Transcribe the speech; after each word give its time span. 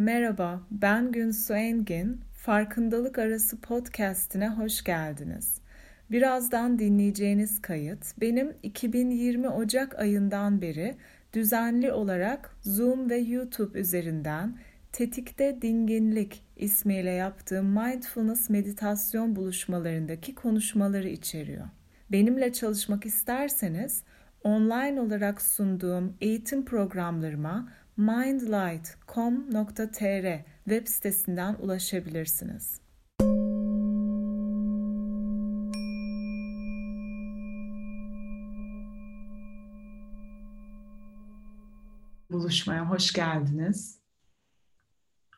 Merhaba, 0.00 0.60
ben 0.70 1.12
Günsu 1.12 1.54
Engin. 1.54 2.20
Farkındalık 2.34 3.18
Arası 3.18 3.60
podcast'ine 3.60 4.48
hoş 4.48 4.84
geldiniz. 4.84 5.60
Birazdan 6.10 6.78
dinleyeceğiniz 6.78 7.62
kayıt 7.62 8.20
benim 8.20 8.54
2020 8.62 9.48
Ocak 9.48 9.98
ayından 9.98 10.62
beri 10.62 10.96
düzenli 11.32 11.92
olarak 11.92 12.56
Zoom 12.62 13.10
ve 13.10 13.16
YouTube 13.16 13.80
üzerinden 13.80 14.56
Tetikte 14.92 15.62
Dinginlik 15.62 16.42
ismiyle 16.56 17.10
yaptığım 17.10 17.66
mindfulness 17.66 18.50
meditasyon 18.50 19.36
buluşmalarındaki 19.36 20.34
konuşmaları 20.34 21.08
içeriyor. 21.08 21.66
Benimle 22.12 22.52
çalışmak 22.52 23.06
isterseniz 23.06 24.02
online 24.44 25.00
olarak 25.00 25.42
sunduğum 25.42 26.16
eğitim 26.20 26.64
programlarıma 26.64 27.68
mindlight.com.tr 28.00 30.44
web 30.64 30.86
sitesinden 30.86 31.54
ulaşabilirsiniz. 31.54 32.80
Buluşmaya 42.30 42.90
hoş 42.90 43.12
geldiniz. 43.12 44.00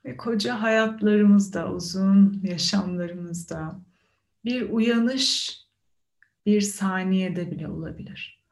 Ve 0.05 0.17
koca 0.17 0.62
hayatlarımızda, 0.62 1.73
uzun 1.73 2.41
yaşamlarımızda 2.42 3.81
bir 4.45 4.70
uyanış 4.70 5.59
bir 6.47 6.61
saniyede 6.61 7.51
bile 7.51 7.69
olabilir. 7.69 8.45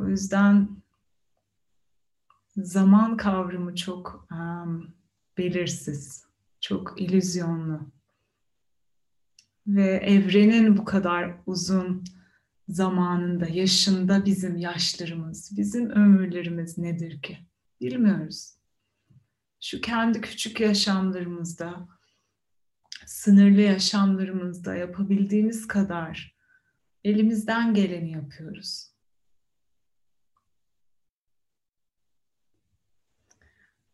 O 0.00 0.08
yüzden 0.08 0.68
zaman 2.56 3.16
kavramı 3.16 3.74
çok 3.74 4.28
um, 4.32 4.94
belirsiz, 5.38 6.26
çok 6.60 7.00
illüzyonlu. 7.00 7.90
Ve 9.66 9.96
evrenin 9.96 10.76
bu 10.76 10.84
kadar 10.84 11.34
uzun 11.46 12.04
zamanında, 12.68 13.46
yaşında 13.46 14.24
bizim 14.24 14.56
yaşlarımız, 14.56 15.56
bizim 15.56 15.90
ömürlerimiz 15.90 16.78
nedir 16.78 17.22
ki? 17.22 17.38
Bilmiyoruz. 17.80 18.56
Şu 19.60 19.80
kendi 19.80 20.20
küçük 20.20 20.60
yaşamlarımızda, 20.60 21.88
sınırlı 23.06 23.60
yaşamlarımızda 23.60 24.74
yapabildiğimiz 24.74 25.66
kadar 25.66 26.36
elimizden 27.04 27.74
geleni 27.74 28.10
yapıyoruz. 28.10 28.95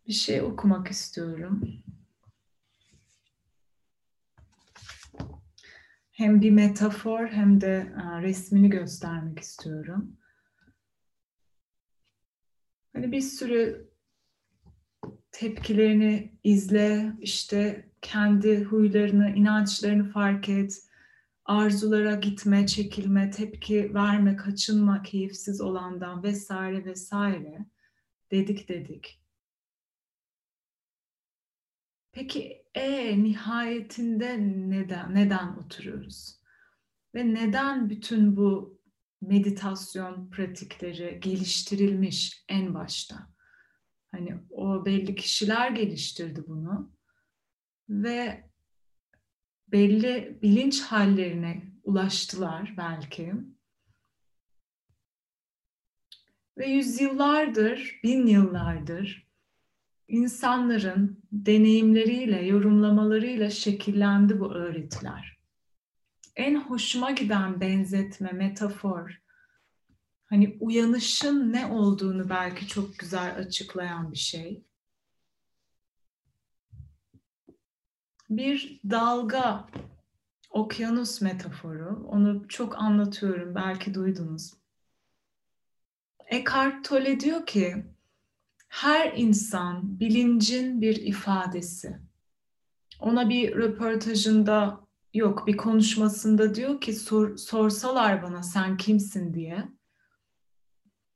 Bir 0.07 0.13
şey 0.13 0.43
okumak 0.43 0.89
istiyorum. 0.89 1.83
Hem 6.13 6.41
bir 6.41 6.51
metafor 6.51 7.27
hem 7.27 7.61
de 7.61 7.95
e, 7.97 8.23
resmini 8.23 8.71
göstermek 8.71 9.39
istiyorum. 9.39 10.17
Hani 12.93 13.13
bir 13.13 13.21
sürü 13.21 13.91
tepkilerini 15.33 16.33
izle, 16.45 17.13
işte 17.21 17.89
kendi 18.03 18.65
huylarını, 18.65 19.31
inançlarını 19.31 20.11
fark 20.11 20.49
et, 20.49 20.83
arzulara 21.45 22.15
gitme, 22.15 22.67
çekilme, 22.67 23.31
tepki 23.31 23.95
verme, 23.95 24.37
kaçınma, 24.37 25.03
keyifsiz 25.03 25.61
olandan 25.61 26.23
vesaire 26.23 26.85
vesaire 26.85 27.67
dedik 28.31 28.69
dedik. 28.69 29.22
Peki 32.13 32.65
e 32.75 33.23
nihayetinde 33.23 34.39
neden 34.41 35.15
neden 35.15 35.57
oturuyoruz? 35.57 36.41
Ve 37.15 37.35
neden 37.35 37.91
bütün 37.91 38.37
bu 38.37 38.81
meditasyon 39.21 40.31
pratikleri 40.31 41.21
geliştirilmiş 41.21 42.45
en 42.49 42.75
başta? 42.75 43.29
Hani 44.11 44.39
o 44.51 44.85
belli 44.85 45.15
kişiler 45.15 45.71
geliştirdi 45.71 46.45
bunu 46.47 46.93
ve 47.89 48.51
belli 49.69 50.39
bilinç 50.43 50.83
hallerine 50.83 51.73
ulaştılar 51.83 52.75
belki. 52.77 53.35
Ve 56.59 56.67
yüzyıllardır, 56.67 58.01
bin 58.03 58.27
yıllardır 58.27 59.32
insanların 60.09 61.23
deneyimleriyle, 61.33 62.45
yorumlamalarıyla 62.47 63.51
şekillendi 63.51 64.41
bu 64.41 64.55
öğretiler. 64.55 65.39
En 66.37 66.61
hoşuma 66.61 67.11
giden 67.11 67.61
benzetme, 67.61 68.33
metafor, 68.33 69.23
hani 70.25 70.57
uyanışın 70.61 71.53
ne 71.53 71.67
olduğunu 71.67 72.29
belki 72.29 72.69
çok 72.69 72.99
güzel 72.99 73.37
açıklayan 73.37 74.13
bir 74.13 74.19
şey. 74.19 74.65
Bir 78.31 78.81
dalga, 78.91 79.67
okyanus 80.51 81.21
metaforu, 81.21 82.07
onu 82.09 82.49
çok 82.49 82.79
anlatıyorum, 82.79 83.55
belki 83.55 83.95
duydunuz. 83.95 84.55
Eckhart 86.27 86.85
Tolle 86.85 87.21
diyor 87.21 87.47
ki, 87.47 87.87
her 88.73 89.13
insan 89.17 90.01
bilincin 90.01 90.81
bir 90.81 90.97
ifadesi. 90.97 91.99
Ona 93.01 93.29
bir 93.29 93.55
röportajında 93.57 94.81
yok 95.15 95.47
bir 95.47 95.57
konuşmasında 95.57 96.55
diyor 96.55 96.81
ki 96.81 96.93
sor, 96.93 97.37
sorsalar 97.37 98.23
bana 98.23 98.43
sen 98.43 98.77
kimsin 98.77 99.35
diye 99.35 99.69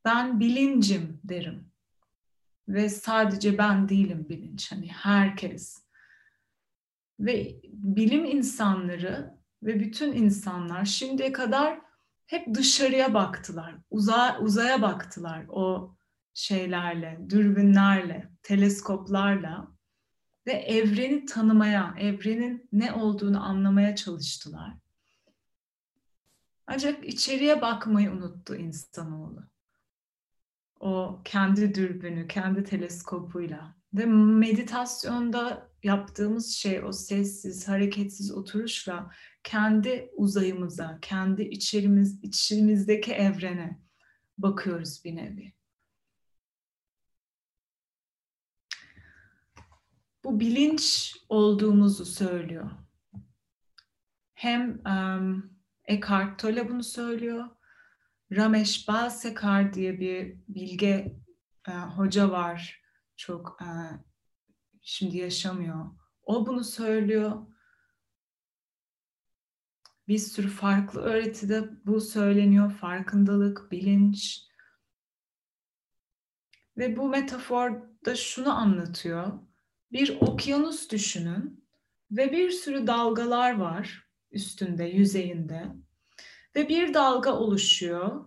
ben 0.05 0.39
bilincim 0.39 1.19
derim. 1.23 1.71
Ve 2.67 2.89
sadece 2.89 3.57
ben 3.57 3.89
değilim 3.89 4.25
bilinç. 4.29 4.71
Hani 4.71 4.87
herkes. 4.87 5.83
Ve 7.19 7.55
bilim 7.73 8.25
insanları 8.25 9.37
ve 9.63 9.79
bütün 9.79 10.13
insanlar 10.13 10.85
şimdiye 10.85 11.31
kadar 11.31 11.79
hep 12.25 12.53
dışarıya 12.53 13.13
baktılar. 13.13 13.75
Uza, 13.91 14.39
uzaya 14.39 14.81
baktılar. 14.81 15.45
O 15.49 15.96
şeylerle, 16.37 17.19
dürbünlerle, 17.29 18.29
teleskoplarla 18.43 19.71
ve 20.47 20.51
evreni 20.51 21.25
tanımaya, 21.25 21.95
evrenin 21.99 22.69
ne 22.71 22.93
olduğunu 22.93 23.43
anlamaya 23.43 23.95
çalıştılar. 23.95 24.73
Ancak 26.67 27.05
içeriye 27.05 27.61
bakmayı 27.61 28.11
unuttu 28.11 28.55
insanoğlu. 28.55 29.43
O 30.79 31.21
kendi 31.25 31.75
dürbünü, 31.75 32.27
kendi 32.27 32.63
teleskopuyla. 32.63 33.75
Ve 33.93 34.05
meditasyonda 34.05 35.69
yaptığımız 35.83 36.51
şey 36.51 36.83
o 36.83 36.91
sessiz, 36.91 37.67
hareketsiz 37.67 38.31
oturuşla 38.31 39.11
kendi 39.43 40.09
uzayımıza, 40.15 40.97
kendi 41.01 41.41
içerimiz, 41.41 42.23
içimizdeki 42.23 43.13
evrene 43.13 43.79
bakıyoruz 44.37 45.01
bir 45.05 45.15
nevi. 45.15 45.56
Bu 50.27 50.39
bilinç 50.39 51.15
olduğumuzu 51.29 52.05
söylüyor. 52.05 52.71
Hem 54.33 54.81
um, 54.85 55.57
Eckhart 55.85 56.39
Tolle 56.39 56.69
bunu 56.69 56.83
söylüyor. 56.83 57.49
Ramesh 58.31 58.87
Balsekar 58.87 59.73
diye 59.73 59.99
bir 59.99 60.37
bilge 60.47 61.15
e, 61.67 61.71
hoca 61.71 62.31
var. 62.31 62.81
Çok 63.15 63.59
e, 63.61 63.67
şimdi 64.81 65.17
yaşamıyor. 65.17 65.85
O 66.23 66.47
bunu 66.47 66.63
söylüyor. 66.63 67.47
Bir 70.07 70.17
sürü 70.17 70.49
farklı 70.49 71.01
öğretide 71.01 71.69
bu 71.85 72.01
söyleniyor. 72.01 72.71
Farkındalık, 72.71 73.71
bilinç. 73.71 74.43
Ve 76.77 76.97
bu 76.97 77.09
metafor 77.09 77.81
da 78.05 78.15
şunu 78.15 78.53
anlatıyor 78.53 79.46
bir 79.91 80.17
okyanus 80.21 80.89
düşünün 80.89 81.63
ve 82.11 82.31
bir 82.31 82.51
sürü 82.51 82.87
dalgalar 82.87 83.57
var 83.57 84.07
üstünde, 84.31 84.83
yüzeyinde 84.83 85.67
ve 86.55 86.69
bir 86.69 86.93
dalga 86.93 87.31
oluşuyor 87.31 88.25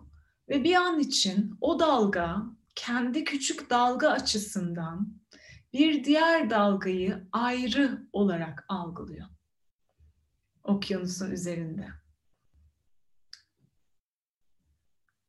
ve 0.49 0.63
bir 0.63 0.75
an 0.75 0.99
için 0.99 1.57
o 1.61 1.79
dalga 1.79 2.43
kendi 2.75 3.23
küçük 3.23 3.69
dalga 3.69 4.09
açısından 4.09 5.21
bir 5.73 6.03
diğer 6.03 6.49
dalgayı 6.49 7.27
ayrı 7.31 8.07
olarak 8.13 8.65
algılıyor. 8.67 9.27
Okyanusun 10.63 11.31
üzerinde. 11.31 11.87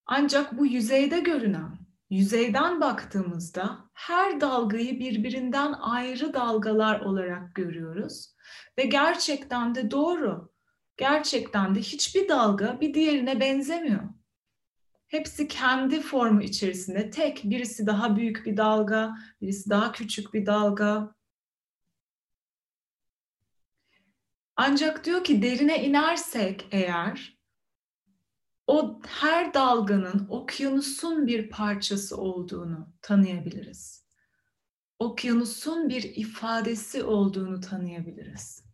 Ancak 0.07 0.59
bu 0.59 0.67
yüzeyde 0.67 1.21
görünen 1.21 1.82
yüzeyden 2.13 2.81
baktığımızda 2.81 3.91
her 3.95 4.41
dalgayı 4.41 5.01
birbirinden 5.01 5.73
ayrı 5.73 6.35
dalgalar 6.35 7.01
olarak 7.01 7.55
görüyoruz. 7.55 8.35
Ve 8.79 8.83
gerçekten 8.85 9.75
de 9.75 9.91
doğru. 9.91 10.53
Gerçekten 10.97 11.75
de 11.75 11.81
hiçbir 11.81 12.29
dalga 12.29 12.81
bir 12.81 12.95
diğerine 12.95 13.41
benzemiyor. 13.41 14.03
Hepsi 15.07 15.49
kendi 15.49 16.01
formu 16.01 16.43
içerisinde 16.43 17.11
tek. 17.11 17.41
Birisi 17.45 17.87
daha 17.87 18.17
büyük 18.17 18.47
bir 18.47 18.57
dalga, 18.57 19.15
birisi 19.41 19.71
daha 19.71 19.93
küçük 19.93 20.35
bir 20.35 20.47
dalga. 20.47 21.15
Ancak 24.57 25.05
diyor 25.05 25.25
ki 25.25 25.43
derine 25.43 25.85
inersek 25.85 26.69
eğer 26.71 27.42
o 28.73 29.01
her 29.07 29.55
dalganın 29.55 30.27
okyanusun 30.29 31.27
bir 31.27 31.51
parçası 31.51 32.17
olduğunu 32.17 32.89
tanıyabiliriz. 33.03 34.07
Okyanusun 34.99 35.89
bir 35.89 36.03
ifadesi 36.03 37.05
olduğunu 37.05 37.61
tanıyabiliriz. 37.61 38.65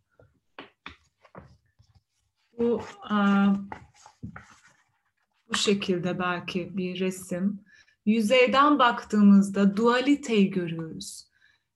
Bu 2.57 2.81
bu 5.49 5.55
şekilde 5.55 6.19
belki 6.19 6.77
bir 6.77 6.99
resim. 6.99 7.65
Yüzeyden 8.05 8.79
baktığımızda 8.79 9.77
dualiteyi 9.77 10.49
görüyoruz. 10.49 11.29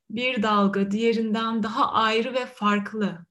Bir 0.10 0.44
dalga 0.44 0.92
diğerinden 0.92 1.64
daha 1.64 1.92
ayrı 1.92 2.34
ve 2.34 2.46
farklı. 2.46 3.26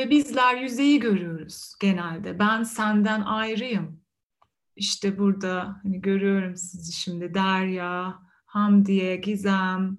Ve 0.00 0.10
bizler 0.10 0.56
yüzeyi 0.56 1.00
görüyoruz 1.00 1.74
genelde. 1.80 2.38
Ben 2.38 2.62
senden 2.62 3.20
ayrıyım. 3.20 4.00
İşte 4.76 5.18
burada 5.18 5.80
hani 5.82 6.00
görüyorum 6.00 6.56
sizi 6.56 6.92
şimdi 6.92 7.34
Derya, 7.34 8.18
Hamdiye, 8.46 9.16
Gizem, 9.16 9.98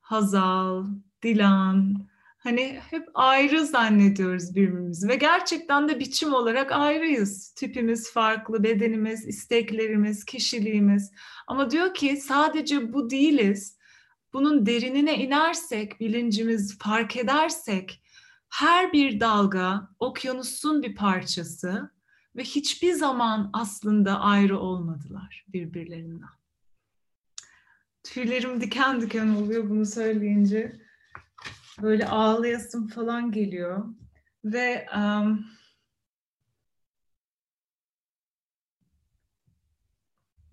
Hazal, 0.00 0.86
Dilan. 1.22 2.06
Hani 2.38 2.80
hep 2.90 3.08
ayrı 3.14 3.66
zannediyoruz 3.66 4.54
birbirimizi 4.54 5.08
ve 5.08 5.16
gerçekten 5.16 5.88
de 5.88 6.00
biçim 6.00 6.34
olarak 6.34 6.72
ayrıyız. 6.72 7.54
Tipimiz 7.54 8.12
farklı, 8.12 8.62
bedenimiz, 8.62 9.26
isteklerimiz, 9.26 10.24
kişiliğimiz. 10.24 11.12
Ama 11.46 11.70
diyor 11.70 11.94
ki 11.94 12.16
sadece 12.16 12.92
bu 12.92 13.10
değiliz. 13.10 13.78
Bunun 14.32 14.66
derinine 14.66 15.24
inersek, 15.24 16.00
bilincimiz 16.00 16.78
fark 16.78 17.16
edersek 17.16 18.02
her 18.52 18.92
bir 18.92 19.20
dalga 19.20 19.88
okyanusun 19.98 20.82
bir 20.82 20.94
parçası 20.94 21.90
ve 22.36 22.42
hiçbir 22.44 22.92
zaman 22.92 23.50
aslında 23.52 24.20
ayrı 24.20 24.58
olmadılar 24.58 25.44
birbirlerinden. 25.48 26.28
Tüylerim 28.02 28.60
diken 28.60 29.00
diken 29.00 29.28
oluyor 29.28 29.70
bunu 29.70 29.86
söyleyince. 29.86 30.80
Böyle 31.82 32.06
ağlayasım 32.06 32.88
falan 32.88 33.32
geliyor. 33.32 33.84
Ve 34.44 34.86
um, 34.96 35.46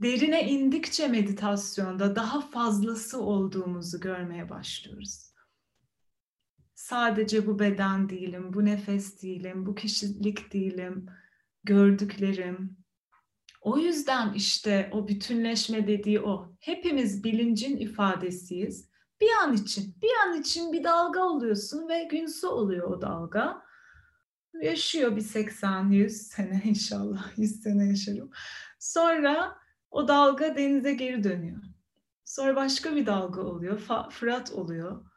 derine 0.02 0.50
indikçe 0.50 1.08
meditasyonda 1.08 2.16
daha 2.16 2.42
fazlası 2.42 3.22
olduğumuzu 3.22 4.00
görmeye 4.00 4.50
başlıyoruz 4.50 5.29
sadece 6.90 7.48
bu 7.48 7.60
beden 7.60 8.10
değilim, 8.10 8.54
bu 8.54 8.66
nefes 8.66 9.22
değilim, 9.24 9.66
bu 9.66 9.76
kişilik 9.76 10.54
değilim, 10.54 11.06
gördüklerim. 11.64 12.78
O 13.62 13.78
yüzden 13.78 14.34
işte 14.34 14.90
o 14.94 15.08
bütünleşme 15.08 15.88
dediği 15.88 16.22
o. 16.22 16.56
Hepimiz 16.60 17.24
bilincin 17.24 17.78
ifadesiyiz. 17.78 18.90
Bir 19.22 19.30
an 19.44 19.54
için, 19.54 19.96
bir 20.02 20.28
an 20.28 20.42
için 20.42 20.74
bir 20.74 20.84
dalga 20.84 21.24
oluyorsun 21.24 21.90
ve 21.90 22.04
günsu 22.04 22.50
oluyor 22.50 22.92
o 22.92 23.02
dalga. 23.02 23.62
Yaşıyor 24.62 25.16
bir 25.16 25.22
80-100 25.22 26.10
sene 26.10 26.62
inşallah, 26.66 27.38
100 27.38 27.62
sene 27.62 27.88
yaşarım. 27.88 28.32
Sonra 28.80 29.58
o 29.92 30.08
dalga 30.08 30.56
denize 30.56 30.94
geri 30.94 31.24
dönüyor. 31.24 31.64
Sonra 32.26 32.56
başka 32.56 32.96
bir 32.96 33.06
dalga 33.06 33.42
oluyor, 33.42 33.80
Fırat 34.10 34.52
oluyor. 34.52 35.09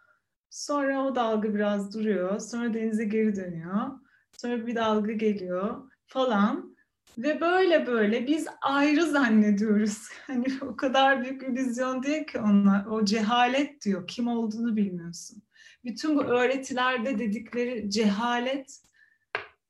Sonra 0.53 1.05
o 1.05 1.15
dalga 1.15 1.55
biraz 1.55 1.95
duruyor. 1.95 2.41
Sonra 2.41 2.75
denize 2.75 3.05
geri 3.05 3.37
dönüyor. 3.37 3.91
Sonra 4.33 4.67
bir 4.67 4.77
dalga 4.77 5.13
geliyor 5.13 5.91
falan. 6.07 6.77
Ve 7.19 7.41
böyle 7.41 7.87
böyle 7.87 8.27
biz 8.27 8.47
ayrı 8.63 9.07
zannediyoruz. 9.07 10.09
Hani 10.27 10.47
o 10.61 10.77
kadar 10.77 11.23
büyük 11.23 11.43
bir 11.43 11.57
vizyon 11.57 12.03
değil 12.03 12.27
ki 12.27 12.39
onlar. 12.39 12.87
O 12.87 13.05
cehalet 13.05 13.85
diyor. 13.85 14.07
Kim 14.09 14.29
olduğunu 14.29 14.77
bilmiyorsun. 14.77 15.43
Bütün 15.85 16.17
bu 16.17 16.23
öğretilerde 16.23 17.19
dedikleri 17.19 17.91
cehalet 17.91 18.81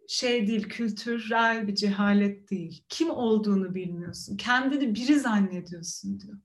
şey 0.09 0.47
değil, 0.47 0.69
kültürel 0.69 1.69
bir 1.69 1.75
cehalet 1.75 2.51
değil. 2.51 2.85
Kim 2.89 3.11
olduğunu 3.11 3.75
bilmiyorsun. 3.75 4.37
Kendini 4.37 4.95
biri 4.95 5.21
zannediyorsun 5.21 6.21
diyor. 6.21 6.39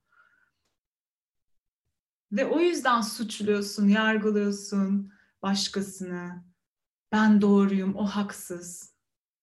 Ve 2.31 2.45
o 2.45 2.59
yüzden 2.59 3.01
suçluyorsun, 3.01 3.88
yargılıyorsun 3.88 5.13
başkasını. 5.41 6.44
Ben 7.12 7.41
doğruyum, 7.41 7.95
o 7.95 8.06
haksız. 8.06 8.95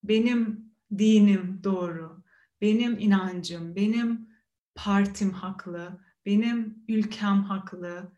Benim 0.03 0.71
dinim 0.97 1.61
doğru. 1.63 2.23
Benim 2.61 2.99
inancım, 2.99 3.75
benim 3.75 4.29
partim 4.75 5.31
haklı, 5.31 5.99
benim 6.25 6.83
ülkem 6.87 7.43
haklı 7.43 8.11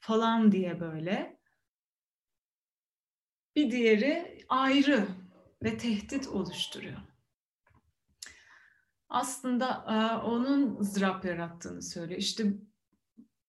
falan 0.00 0.52
diye 0.52 0.80
böyle. 0.80 1.40
Bir 3.56 3.70
diğeri 3.70 4.44
ayrı 4.48 5.08
ve 5.62 5.78
tehdit 5.78 6.28
oluşturuyor. 6.28 6.98
Aslında 9.08 9.84
onun 10.24 10.80
ızdırap 10.80 11.24
yarattığını 11.24 11.82
söylüyor. 11.82 12.20
İşte 12.20 12.52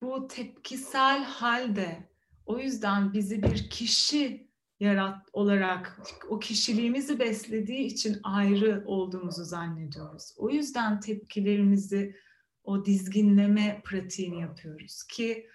bu 0.01 0.27
tepkisel 0.27 1.23
halde 1.23 2.09
o 2.45 2.59
yüzden 2.59 3.13
bizi 3.13 3.43
bir 3.43 3.69
kişi 3.69 4.47
yarat 4.79 5.29
olarak 5.33 6.01
o 6.29 6.39
kişiliğimizi 6.39 7.19
beslediği 7.19 7.85
için 7.85 8.19
ayrı 8.23 8.83
olduğumuzu 8.85 9.43
zannediyoruz. 9.43 10.33
O 10.37 10.49
yüzden 10.49 10.99
tepkilerimizi 10.99 12.15
o 12.63 12.85
dizginleme 12.85 13.81
pratiğini 13.85 14.41
yapıyoruz 14.41 15.03
ki 15.03 15.49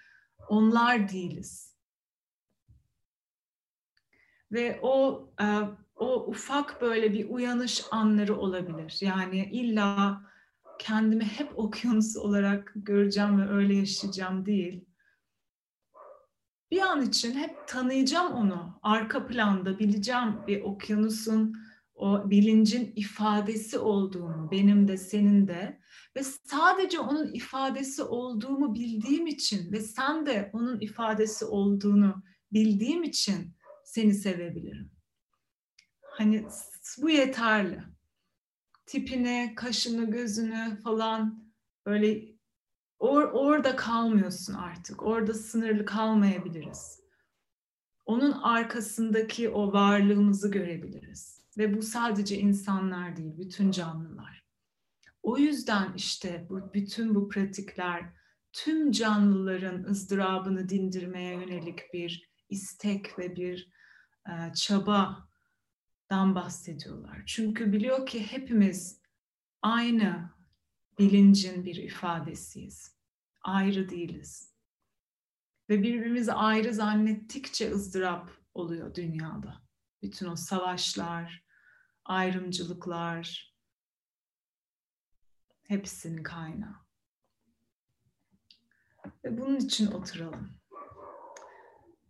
onlar 0.49 1.09
değiliz. 1.09 1.73
Ve 4.51 4.79
o 4.81 5.27
e, 5.41 5.45
o 5.95 6.25
ufak 6.27 6.81
böyle 6.81 7.13
bir 7.13 7.29
uyanış 7.29 7.83
anları 7.91 8.37
olabilir. 8.37 8.97
Yani 9.01 9.49
illa 9.51 10.21
kendimi 10.83 11.23
hep 11.23 11.59
okyanus 11.59 12.17
olarak 12.17 12.71
göreceğim 12.75 13.41
ve 13.41 13.49
öyle 13.49 13.75
yaşayacağım 13.75 14.45
değil. 14.45 14.85
Bir 16.71 16.81
an 16.81 17.01
için 17.01 17.33
hep 17.33 17.67
tanıyacağım 17.67 18.33
onu. 18.33 18.79
Arka 18.81 19.27
planda 19.27 19.79
bileceğim 19.79 20.47
bir 20.47 20.61
okyanusun 20.61 21.55
o 21.95 22.29
bilincin 22.29 22.93
ifadesi 22.95 23.79
olduğunu, 23.79 24.51
benim 24.51 24.87
de 24.87 24.97
senin 24.97 25.47
de 25.47 25.79
ve 26.15 26.23
sadece 26.23 26.99
onun 26.99 27.33
ifadesi 27.33 28.03
olduğumu 28.03 28.75
bildiğim 28.75 29.27
için 29.27 29.71
ve 29.71 29.79
sen 29.79 30.25
de 30.25 30.49
onun 30.53 30.79
ifadesi 30.79 31.45
olduğunu 31.45 32.23
bildiğim 32.51 33.03
için 33.03 33.55
seni 33.85 34.13
sevebilirim. 34.13 34.91
Hani 36.01 36.45
bu 37.01 37.09
yeterli 37.09 37.92
tipini, 38.85 39.53
kaşını, 39.55 40.11
gözünü 40.11 40.79
falan 40.83 41.43
böyle 41.85 42.33
or, 42.99 43.23
orada 43.23 43.75
kalmıyorsun 43.75 44.53
artık. 44.53 45.03
Orada 45.03 45.33
sınırlı 45.33 45.85
kalmayabiliriz. 45.85 46.99
Onun 48.05 48.31
arkasındaki 48.31 49.49
o 49.49 49.73
varlığımızı 49.73 50.51
görebiliriz. 50.51 51.43
Ve 51.57 51.77
bu 51.77 51.81
sadece 51.81 52.37
insanlar 52.37 53.17
değil, 53.17 53.37
bütün 53.37 53.71
canlılar. 53.71 54.43
O 55.23 55.37
yüzden 55.37 55.93
işte 55.95 56.47
bu 56.49 56.73
bütün 56.73 57.15
bu 57.15 57.29
pratikler 57.29 58.13
tüm 58.53 58.91
canlıların 58.91 59.83
ızdırabını 59.83 60.69
dindirmeye 60.69 61.33
yönelik 61.33 61.79
bir 61.93 62.31
istek 62.49 63.19
ve 63.19 63.35
bir 63.35 63.71
e, 64.27 64.53
çaba 64.53 65.29
dan 66.09 66.35
bahsediyorlar. 66.35 67.23
Çünkü 67.25 67.71
biliyor 67.71 68.05
ki 68.05 68.31
hepimiz 68.31 69.01
aynı 69.61 70.29
bilincin 70.99 71.65
bir 71.65 71.75
ifadesiyiz. 71.75 72.95
Ayrı 73.41 73.89
değiliz. 73.89 74.53
Ve 75.69 75.83
birbirimizi 75.83 76.33
ayrı 76.33 76.73
zannettikçe 76.73 77.71
ızdırap 77.71 78.31
oluyor 78.53 78.95
dünyada. 78.95 79.63
Bütün 80.01 80.27
o 80.27 80.35
savaşlar, 80.35 81.43
ayrımcılıklar, 82.05 83.53
Hepsinin 85.63 86.23
kaynağı. 86.23 86.75
Ve 89.25 89.37
bunun 89.37 89.55
için 89.55 89.91
oturalım. 89.91 90.51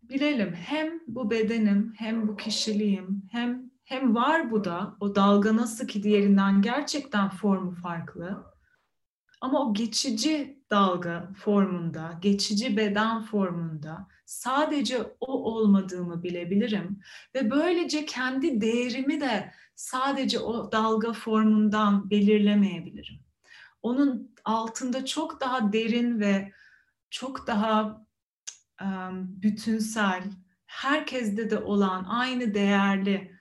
Bilelim 0.04 0.54
hem 0.54 1.00
bu 1.08 1.32
bedenim, 1.32 1.94
hem 1.98 2.28
bu 2.28 2.38
kişiliğim, 2.38 3.28
hem 3.32 3.72
hem 3.84 4.16
var 4.16 4.52
bu 4.52 4.64
da 4.64 4.96
o 5.00 5.16
dalga 5.16 5.56
nasıl 5.56 5.88
ki 5.88 6.04
diğerinden 6.04 6.62
gerçekten 6.62 7.30
formu 7.30 7.72
farklı. 7.72 8.54
Ama 9.42 9.60
o 9.60 9.74
geçici 9.74 10.64
dalga 10.70 11.30
formunda, 11.38 12.20
geçici 12.22 12.78
beden 12.78 13.24
formunda 13.24 14.08
sadece 14.26 14.98
o 15.20 15.34
olmadığımı 15.54 16.24
bilebilirim 16.24 17.00
ve 17.36 17.52
böylece 17.52 18.06
kendi 18.06 18.62
değerimi 18.62 19.22
de 19.22 19.52
sadece 19.76 20.40
o 20.40 20.72
dalga 20.72 21.14
formundan 21.14 22.10
belirlemeyebilirim. 22.10 23.20
Onun 23.82 24.36
altında 24.46 25.06
çok 25.06 25.42
daha 25.42 25.74
derin 25.74 26.20
ve 26.20 26.52
çok 27.10 27.48
daha 27.48 28.06
um, 28.82 29.42
bütünsel, 29.42 30.24
herkeste 30.66 31.50
de 31.50 31.58
olan 31.58 32.04
aynı 32.04 32.54
değerli 32.54 33.33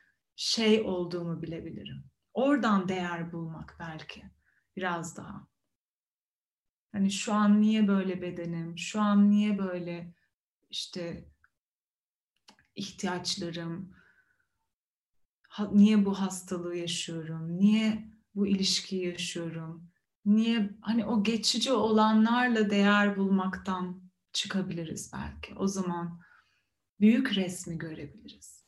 şey 0.42 0.80
olduğumu 0.80 1.42
bilebilirim. 1.42 2.04
Oradan 2.34 2.88
değer 2.88 3.32
bulmak 3.32 3.76
belki 3.80 4.22
biraz 4.76 5.16
daha. 5.16 5.46
Hani 6.92 7.10
şu 7.10 7.32
an 7.32 7.60
niye 7.60 7.88
böyle 7.88 8.22
bedenim? 8.22 8.78
Şu 8.78 9.00
an 9.00 9.30
niye 9.30 9.58
böyle 9.58 10.14
işte 10.70 11.28
ihtiyaçlarım? 12.74 13.94
Niye 15.72 16.04
bu 16.04 16.20
hastalığı 16.20 16.76
yaşıyorum? 16.76 17.58
Niye 17.58 18.12
bu 18.34 18.46
ilişkiyi 18.46 19.06
yaşıyorum? 19.06 19.90
Niye 20.24 20.70
hani 20.80 21.04
o 21.04 21.22
geçici 21.22 21.72
olanlarla 21.72 22.70
değer 22.70 23.16
bulmaktan 23.16 24.10
çıkabiliriz 24.32 25.12
belki. 25.14 25.54
O 25.54 25.66
zaman 25.66 26.20
büyük 27.00 27.36
resmi 27.36 27.78
görebiliriz. 27.78 28.61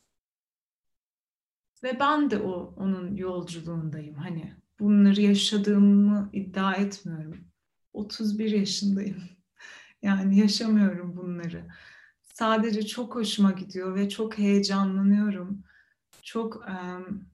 Ve 1.85 1.99
ben 1.99 2.31
de 2.31 2.37
o 2.37 2.73
onun 2.77 3.15
yolculuğundayım. 3.15 4.15
Hani 4.15 4.53
bunları 4.79 5.21
yaşadığımı 5.21 6.29
iddia 6.33 6.73
etmiyorum. 6.73 7.47
31 7.93 8.51
yaşındayım. 8.51 9.23
Yani 10.01 10.39
yaşamıyorum 10.39 11.17
bunları. 11.17 11.67
Sadece 12.23 12.85
çok 12.85 13.15
hoşuma 13.15 13.51
gidiyor 13.51 13.95
ve 13.95 14.09
çok 14.09 14.37
heyecanlanıyorum. 14.37 15.63
Çok 16.21 16.67
um, 16.67 17.29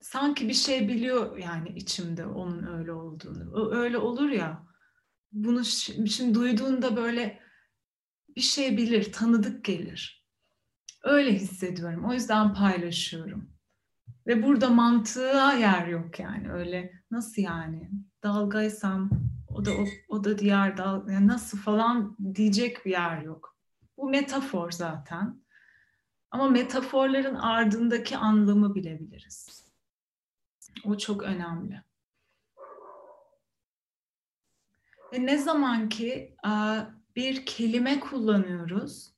sanki 0.00 0.48
bir 0.48 0.54
şey 0.54 0.88
biliyor 0.88 1.38
yani 1.38 1.68
içimde 1.68 2.26
onun 2.26 2.78
öyle 2.78 2.92
olduğunu. 2.92 3.74
Öyle 3.76 3.98
olur 3.98 4.28
ya. 4.30 4.66
Bunu 5.32 5.64
şimdi 5.64 6.34
duyduğunda 6.34 6.96
böyle 6.96 7.43
bir 8.36 8.40
şey 8.40 8.76
bilir, 8.76 9.12
tanıdık 9.12 9.64
gelir. 9.64 10.24
Öyle 11.04 11.32
hissediyorum. 11.34 12.04
O 12.04 12.12
yüzden 12.12 12.54
paylaşıyorum. 12.54 13.50
Ve 14.26 14.42
burada 14.42 14.70
mantığa 14.70 15.52
yer 15.52 15.86
yok 15.86 16.20
yani. 16.20 16.52
Öyle 16.52 16.92
nasıl 17.10 17.42
yani? 17.42 17.90
Dalgaysam 18.22 19.10
o 19.48 19.64
da 19.64 19.70
o, 19.72 19.84
o 20.08 20.24
da 20.24 20.38
diğer 20.38 20.76
dal 20.76 21.08
yani 21.08 21.26
nasıl 21.26 21.58
falan 21.58 22.16
diyecek 22.34 22.86
bir 22.86 22.90
yer 22.90 23.22
yok. 23.22 23.56
Bu 23.96 24.08
metafor 24.08 24.70
zaten. 24.70 25.44
Ama 26.30 26.48
metaforların 26.48 27.34
ardındaki 27.34 28.16
anlamı 28.16 28.74
bilebiliriz. 28.74 29.64
O 30.84 30.98
çok 30.98 31.22
önemli. 31.22 31.82
Ve 35.12 35.26
ne 35.26 35.38
zaman 35.38 35.88
ki 35.88 36.36
bir 37.16 37.46
kelime 37.46 38.00
kullanıyoruz, 38.00 39.14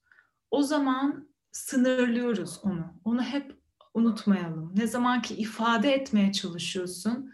o 0.51 0.63
zaman 0.63 1.29
sınırlıyoruz 1.53 2.61
onu. 2.63 3.01
Onu 3.05 3.23
hep 3.23 3.57
unutmayalım. 3.95 4.73
Ne 4.77 4.87
zaman 4.87 5.23
ki 5.23 5.35
ifade 5.35 5.93
etmeye 5.95 6.33
çalışıyorsun, 6.33 7.33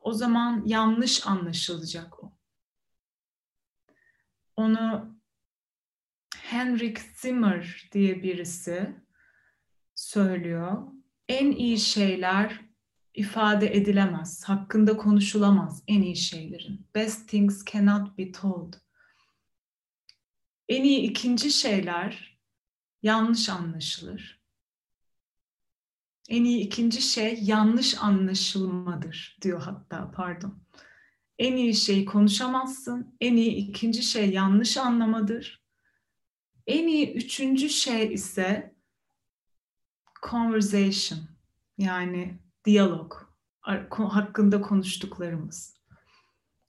o 0.00 0.12
zaman 0.12 0.62
yanlış 0.66 1.26
anlaşılacak 1.26 2.24
o. 2.24 2.32
Onu 4.56 5.16
Henrik 6.36 6.98
Zimmer 6.98 7.88
diye 7.92 8.22
birisi 8.22 8.96
söylüyor. 9.94 10.82
En 11.28 11.50
iyi 11.50 11.78
şeyler 11.78 12.60
ifade 13.14 13.76
edilemez, 13.76 14.44
hakkında 14.44 14.96
konuşulamaz 14.96 15.82
en 15.88 16.02
iyi 16.02 16.16
şeylerin. 16.16 16.86
Best 16.94 17.28
things 17.28 17.64
cannot 17.64 18.18
be 18.18 18.32
told. 18.32 18.74
En 20.68 20.84
iyi 20.84 21.00
ikinci 21.00 21.50
şeyler 21.50 22.38
yanlış 23.02 23.48
anlaşılır. 23.48 24.44
En 26.28 26.44
iyi 26.44 26.60
ikinci 26.60 27.02
şey 27.02 27.38
yanlış 27.42 28.02
anlaşılmadır 28.02 29.38
diyor 29.42 29.62
hatta 29.62 30.10
pardon. 30.10 30.64
En 31.38 31.56
iyi 31.56 31.74
şey 31.74 32.04
konuşamazsın. 32.04 33.16
En 33.20 33.36
iyi 33.36 33.52
ikinci 33.52 34.02
şey 34.02 34.30
yanlış 34.30 34.76
anlamadır. 34.76 35.64
En 36.66 36.88
iyi 36.88 37.14
üçüncü 37.14 37.68
şey 37.68 38.12
ise 38.12 38.74
conversation 40.30 41.20
yani 41.78 42.38
diyalog 42.64 43.14
hakkında 43.90 44.60
konuştuklarımız. 44.60 45.76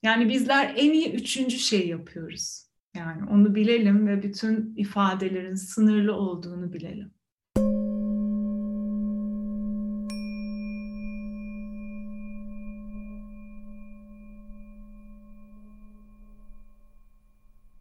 Yani 0.03 0.29
bizler 0.29 0.73
en 0.77 0.93
iyi 0.93 1.13
üçüncü 1.13 1.59
şey 1.59 1.87
yapıyoruz. 1.87 2.65
Yani 2.95 3.23
onu 3.29 3.55
bilelim 3.55 4.07
ve 4.07 4.23
bütün 4.23 4.75
ifadelerin 4.75 5.55
sınırlı 5.55 6.13
olduğunu 6.15 6.73
bilelim. 6.73 7.14